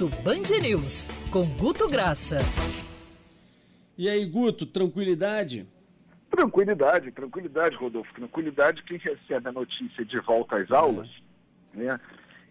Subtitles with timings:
[0.00, 2.38] Almoço Band News, com Guto Graça.
[3.98, 5.66] E aí, Guto, tranquilidade?
[6.30, 8.12] Tranquilidade, tranquilidade, Rodolfo.
[8.14, 11.10] Tranquilidade quem recebe a notícia de volta às aulas,
[11.74, 12.00] né?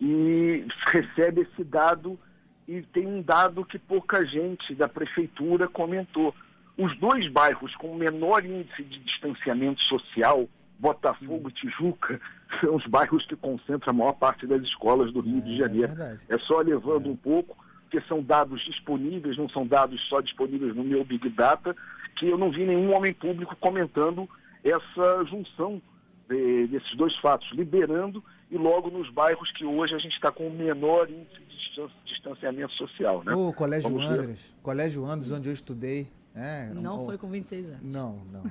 [0.00, 2.18] E recebe esse dado
[2.66, 6.34] e tem um dado que pouca gente da prefeitura comentou.
[6.78, 10.48] Os dois bairros com menor índice de distanciamento social,
[10.78, 12.20] Botafogo e Tijuca,
[12.60, 15.92] são os bairros que concentram a maior parte das escolas do Rio é, de Janeiro.
[16.00, 17.12] É, é só levando é.
[17.12, 21.74] um pouco, porque são dados disponíveis, não são dados só disponíveis no meu Big Data,
[22.16, 24.28] que eu não vi nenhum homem público comentando
[24.62, 25.80] essa junção
[26.28, 30.46] de, desses dois fatos, liberando e logo nos bairros que hoje a gente está com
[30.46, 33.22] o menor índice de distanciamento social.
[33.24, 33.34] Né?
[33.34, 37.78] O Colégio Vamos Andres, Colégio Andres, onde eu estudei, é, não foi com 26 anos.
[37.80, 38.42] Não, não.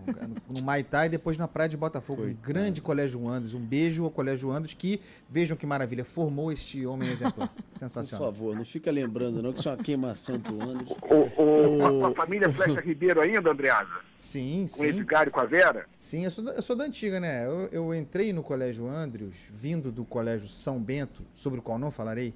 [0.55, 2.21] No, Maitá e depois na Praia de Botafogo.
[2.21, 2.83] Foi, um grande é.
[2.83, 3.53] Colégio Andes.
[3.53, 7.53] Um beijo ao Colégio Andes que, vejam que maravilha, formou este homem exemplar.
[7.75, 8.31] Sensacional.
[8.31, 10.87] Por favor, não fica lembrando não que isso é uma queimação do Andes.
[10.87, 13.99] O, o, a família Flecha Ribeiro ainda, Andreasa?
[14.15, 14.77] Sim, sim.
[14.77, 15.85] Com esse cara e com a Vera?
[15.97, 17.45] Sim, eu sou, da, eu sou da antiga, né?
[17.45, 21.91] Eu, eu entrei no Colégio Andrews, vindo do Colégio São Bento, sobre o qual não
[21.91, 22.33] falarei,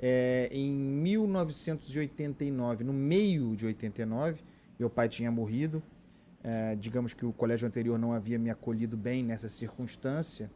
[0.00, 5.82] é, em 1989, no meio de 89 meu pai tinha morrido.
[6.42, 10.50] É, digamos que o colégio anterior não havia me acolhido bem nessa circunstância.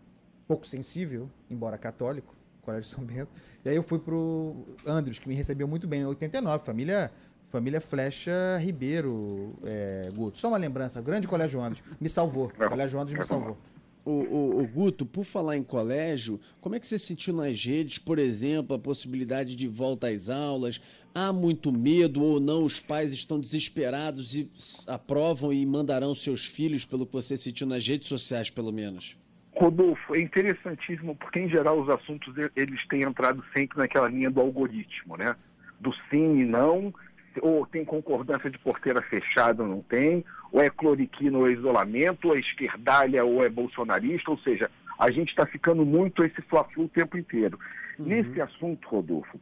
[0.47, 3.31] Pouco sensível, embora católico, Colégio São Bento.
[3.65, 7.11] E aí eu fui pro Andros, que me recebeu muito bem em 89, família
[7.50, 10.39] família Flecha Ribeiro, é, Guto.
[10.39, 11.83] Só uma lembrança, grande Colégio Andros.
[12.00, 12.50] Me salvou.
[12.50, 13.59] Colégio Andros me salvou.
[14.05, 17.98] O, o, o, Guto, por falar em colégio, como é que você sentiu nas redes,
[17.98, 20.81] por exemplo, a possibilidade de volta às aulas?
[21.14, 22.64] Há muito medo ou não?
[22.64, 24.50] Os pais estão desesperados e
[24.89, 29.17] aprovam e mandarão seus filhos, pelo que você sentiu nas redes sociais, pelo menos?
[29.55, 34.41] Rodolfo, é interessantíssimo porque, em geral, os assuntos eles têm entrado sempre naquela linha do
[34.41, 35.37] algoritmo, né?
[35.78, 36.92] Do sim e não,
[37.41, 42.28] ou tem concordância de porteira fechada ou não tem, ou é cloriquina ou é isolamento,
[42.28, 46.66] ou é esquerdalha ou é bolsonarista, ou seja, a gente está ficando muito esse fla
[46.76, 47.59] o tempo inteiro.
[47.98, 48.06] Uhum.
[48.06, 49.41] Nesse assunto, Rodolfo,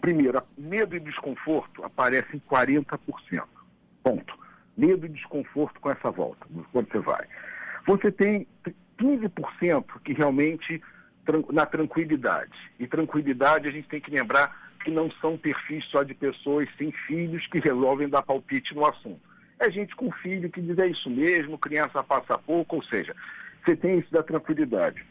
[0.00, 2.98] primeiro, medo e desconforto aparecem 40%.
[4.02, 4.38] Ponto.
[4.76, 7.26] Medo e desconforto com essa volta, quando você vai.
[7.86, 8.46] Você tem
[8.98, 10.80] 15% que realmente
[11.52, 12.52] na tranquilidade.
[12.78, 16.90] E tranquilidade a gente tem que lembrar que não são perfis só de pessoas sem
[16.90, 19.20] filhos que resolvem dar palpite no assunto.
[19.58, 23.14] É gente com filho que diz é isso mesmo, criança passa pouco, ou seja,
[23.62, 25.04] você tem isso da tranquilidade.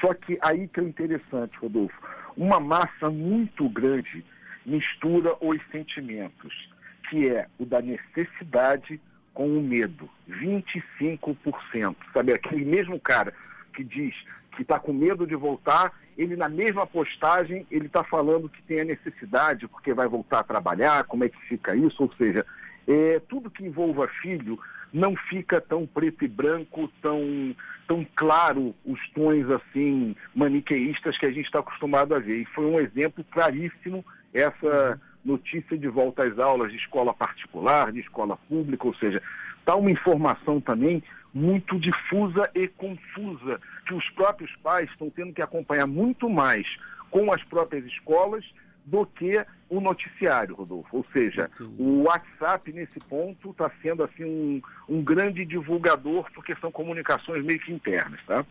[0.00, 1.94] Só que aí que é interessante, Rodolfo,
[2.34, 4.24] uma massa muito grande
[4.64, 6.70] mistura os sentimentos,
[7.10, 8.98] que é o da necessidade
[9.34, 10.08] com o medo.
[10.30, 11.94] 25%.
[12.14, 13.34] Sabe, aquele mesmo cara
[13.70, 14.14] que diz
[14.56, 18.80] que está com medo de voltar, ele na mesma postagem, ele está falando que tem
[18.80, 22.44] a necessidade, porque vai voltar a trabalhar, como é que fica isso, ou seja,
[22.86, 24.58] é, tudo que envolva filho
[24.92, 27.54] não fica tão preto e branco, tão,
[27.86, 32.40] tão claro os tons assim maniqueístas que a gente está acostumado a ver.
[32.40, 34.04] E foi um exemplo claríssimo
[34.34, 39.22] essa notícia de volta às aulas de escola particular, de escola pública, ou seja,
[39.58, 45.42] está uma informação também muito difusa e confusa, que os próprios pais estão tendo que
[45.42, 46.66] acompanhar muito mais
[47.10, 48.44] com as próprias escolas
[48.84, 50.96] do que o noticiário, Rodolfo.
[50.96, 56.72] Ou seja, o WhatsApp, nesse ponto, está sendo assim um, um grande divulgador, porque são
[56.72, 58.44] comunicações meio que internas, tá?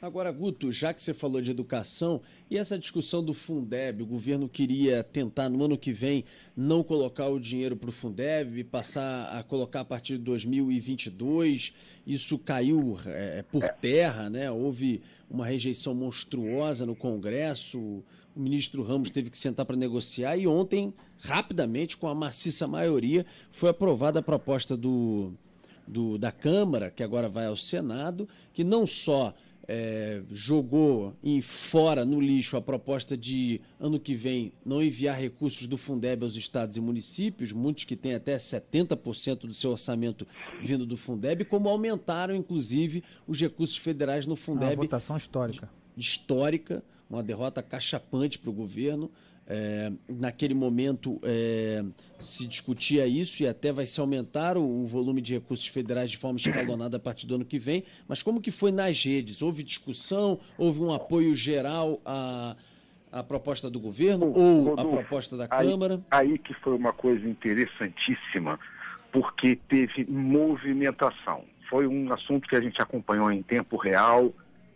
[0.00, 2.20] Agora, Guto, já que você falou de educação,
[2.50, 6.24] e essa discussão do Fundeb, o governo queria tentar no ano que vem
[6.54, 11.72] não colocar o dinheiro para o Fundeb, passar a colocar a partir de 2022,
[12.06, 14.50] isso caiu é, por terra, né?
[14.50, 20.46] Houve uma rejeição monstruosa no Congresso, o ministro Ramos teve que sentar para negociar e
[20.46, 25.32] ontem, rapidamente, com a maciça maioria, foi aprovada a proposta do,
[25.88, 29.34] do da Câmara, que agora vai ao Senado, que não só
[29.68, 35.66] é, jogou em fora no lixo a proposta de ano que vem não enviar recursos
[35.66, 40.26] do Fundeb aos estados e municípios, muitos que têm até 70% do seu orçamento
[40.62, 44.74] vindo do Fundeb, como aumentaram inclusive os recursos federais no Fundeb.
[44.74, 45.68] Uma votação histórica.
[45.96, 49.10] Histórica, uma derrota cachapante para o governo.
[49.48, 51.84] É, naquele momento é,
[52.18, 56.16] se discutia isso e até vai se aumentar o, o, volume de recursos federais de
[56.16, 57.84] forma escalonada a partir do ano que vem.
[58.08, 59.42] Mas como que foi nas redes?
[59.42, 60.40] Houve discussão?
[60.58, 62.56] Houve um apoio geral à,
[63.12, 66.00] à proposta do governo ou à proposta da aí, Câmara?
[66.10, 68.58] Aí que foi uma coisa interessantíssima,
[69.12, 71.44] porque teve movimentação.
[71.70, 74.34] Foi um assunto que a gente acompanhou em tempo real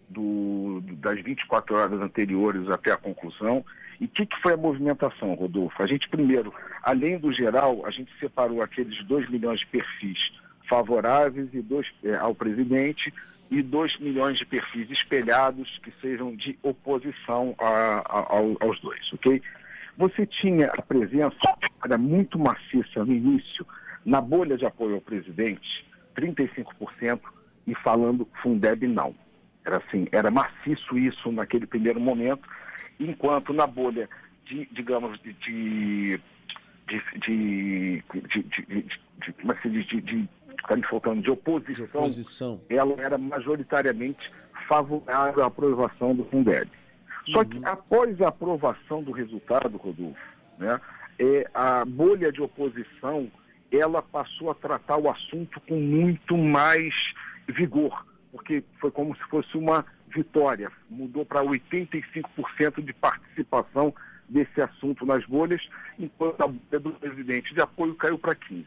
[0.08, 3.64] do, das 24 horas anteriores até a conclusão.
[4.00, 5.82] E o que, que, foi a movimentação, Rodolfo?
[5.82, 10.32] A gente, primeiro, além do geral, a gente separou aqueles 2 milhões de perfis
[10.70, 13.12] favoráveis e dois, é, ao presidente
[13.50, 19.42] e 2 milhões de perfis espelhados que sejam de oposição a, a, aos dois, ok?
[19.98, 21.36] Você tinha a presença,
[21.84, 23.66] era muito maciça no início,
[24.04, 25.84] na bolha de apoio ao presidente,
[26.16, 27.20] 35%,
[27.66, 29.14] e falando Fundeb não.
[29.64, 32.48] Era assim, era maciço isso naquele primeiro momento,
[32.98, 34.08] enquanto na bolha
[34.44, 36.20] de, digamos, de, de,
[37.16, 38.02] de,
[40.00, 40.28] de
[40.60, 44.30] está é me faltando, de oposição, de oposição, ela era majoritariamente
[44.68, 46.70] favorável à aprovação do Fundeb.
[47.26, 47.32] Uhum.
[47.32, 47.66] Só que uhum.
[47.66, 50.20] após a aprovação do resultado, Rodolfo,
[50.58, 50.80] né,
[51.18, 53.30] é, a bolha de oposição
[53.70, 57.14] ela passou a tratar o assunto com muito mais
[57.48, 59.84] vigor, porque foi como se fosse uma
[60.14, 60.70] vitória.
[60.88, 63.94] Mudou para 85% de participação
[64.28, 65.60] desse assunto nas bolhas,
[65.98, 68.64] enquanto a bolha do presidente de apoio caiu para 15%.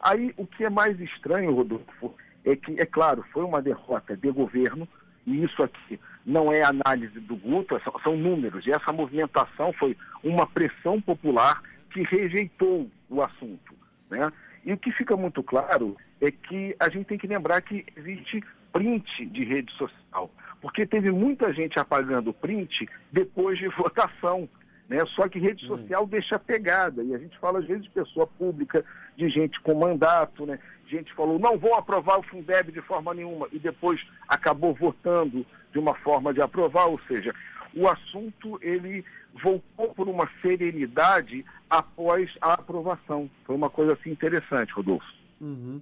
[0.00, 2.14] Aí, o que é mais estranho, Rodolfo,
[2.44, 4.86] é que, é claro, foi uma derrota de governo,
[5.26, 9.96] e isso aqui não é análise do Guto, são, são números, e essa movimentação foi
[10.22, 13.74] uma pressão popular que rejeitou o assunto.
[14.10, 14.30] Né?
[14.64, 18.42] E o que fica muito claro é que a gente tem que lembrar que existe
[18.72, 24.48] print de rede social, porque teve muita gente apagando print depois de votação.
[24.88, 25.04] Né?
[25.06, 25.68] Só que rede hum.
[25.68, 26.08] social hum.
[26.08, 28.84] deixa pegada, e a gente fala às vezes de pessoa pública,
[29.16, 30.58] de gente com mandato, né?
[30.88, 35.78] gente falou, não vou aprovar o Fundeb de forma nenhuma, e depois acabou votando de
[35.78, 37.34] uma forma de aprovar, ou seja,
[37.74, 39.04] o assunto ele
[39.42, 43.28] voltou por uma serenidade após a aprovação.
[43.44, 45.06] Foi uma coisa assim interessante, Rodolfo.
[45.40, 45.80] Uhum.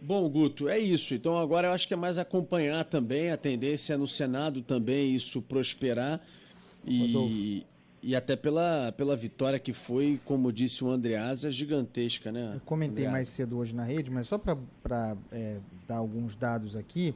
[0.00, 1.14] Bom, Guto, é isso.
[1.14, 5.42] Então agora eu acho que é mais acompanhar também a tendência no Senado também isso
[5.42, 6.20] prosperar
[6.86, 7.66] e,
[8.02, 12.52] e até pela, pela vitória que foi, como disse o Andreasa, gigantesca, né?
[12.54, 13.12] Eu comentei Andreasa.
[13.12, 17.14] mais cedo hoje na rede, mas só para é, dar alguns dados aqui.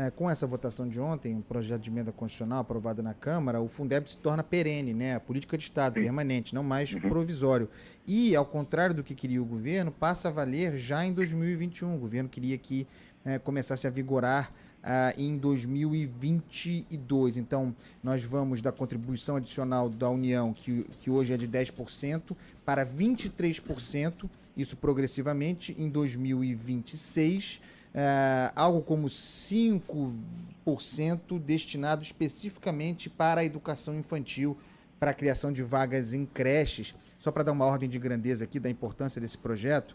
[0.00, 3.68] É, com essa votação de ontem, um projeto de emenda constitucional aprovado na Câmara, o
[3.68, 5.16] Fundeb se torna perene, né?
[5.16, 7.02] A política de Estado, permanente, não mais uhum.
[7.02, 7.68] provisório.
[8.06, 11.96] E, ao contrário do que queria o governo, passa a valer já em 2021.
[11.96, 12.86] O governo queria que
[13.26, 14.50] é, começasse a vigorar
[14.82, 17.36] ah, em 2022.
[17.36, 22.86] Então, nós vamos da contribuição adicional da União, que, que hoje é de 10%, para
[22.86, 27.60] 23%, isso progressivamente, em 2026
[27.94, 34.56] é, algo como 5% destinado especificamente para a educação infantil,
[34.98, 36.94] para a criação de vagas em creches.
[37.18, 39.94] Só para dar uma ordem de grandeza aqui da importância desse projeto,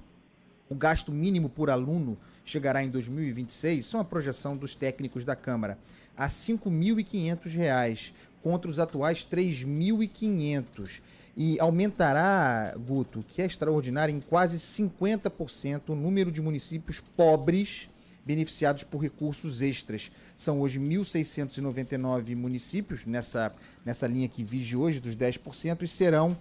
[0.69, 5.79] o gasto mínimo por aluno chegará em 2026, são a projeção dos técnicos da Câmara,
[6.15, 8.13] a R$ 5.500,
[8.43, 11.01] contra os atuais R$ 3.500
[11.35, 17.89] e aumentará, Guto, que é extraordinário, em quase 50% o número de municípios pobres
[18.25, 20.11] beneficiados por recursos extras.
[20.35, 23.53] São hoje 1.699 municípios nessa,
[23.83, 26.35] nessa linha que vige hoje dos 10% e serão,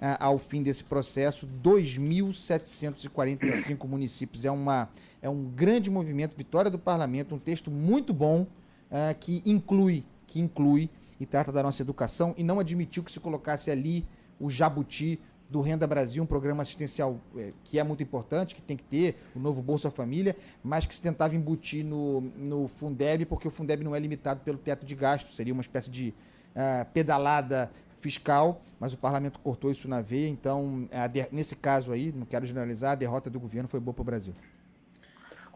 [0.00, 4.44] ah, ao fim desse processo, 2.745 municípios.
[4.44, 4.88] É, uma,
[5.20, 8.46] é um grande movimento, vitória do parlamento, um texto muito bom
[8.90, 10.88] ah, que inclui, que inclui
[11.18, 14.04] e trata da nossa educação e não admitiu que se colocasse ali
[14.38, 18.76] o Jabuti do Renda Brasil, um programa assistencial é, que é muito importante, que tem
[18.76, 23.46] que ter, o novo Bolsa Família, mas que se tentava embutir no, no Fundeb, porque
[23.46, 26.12] o Fundeb não é limitado pelo teto de gastos, seria uma espécie de
[26.54, 32.12] uh, pedalada fiscal, mas o parlamento cortou isso na veia, então, de, nesse caso aí,
[32.12, 34.34] não quero generalizar, a derrota do governo foi boa para o Brasil.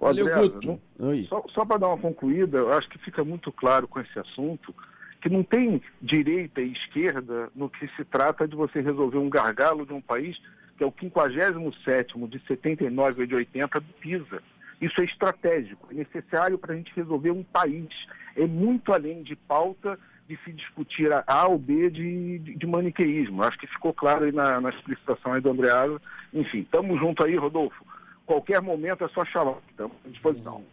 [0.01, 0.81] Valeu, Guto.
[1.29, 4.75] Só, só para dar uma concluída, eu acho que fica muito claro com esse assunto
[5.21, 9.85] que não tem direita e esquerda no que se trata de você resolver um gargalo
[9.85, 10.41] de um país
[10.77, 14.43] que é o 57º de 79 e de 80 do PISA.
[14.81, 17.89] Isso é estratégico, é necessário para a gente resolver um país.
[18.35, 22.67] É muito além de pauta de se discutir a A ou B de, de, de
[22.67, 23.43] maniqueísmo.
[23.43, 26.01] Acho que ficou claro aí na, na explicação aí do Andreado.
[26.33, 27.85] Enfim, estamos junto aí, Rodolfo.
[28.25, 29.59] Qualquer momento é só chamar.
[29.69, 30.65] Estamos à disposição.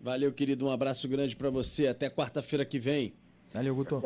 [0.00, 0.66] Valeu, querido.
[0.66, 1.86] Um abraço grande para você.
[1.86, 3.12] Até quarta-feira que vem.
[3.54, 3.98] Valeu, Guto.